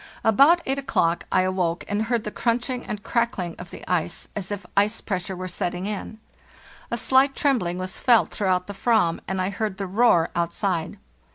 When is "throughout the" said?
8.31-8.73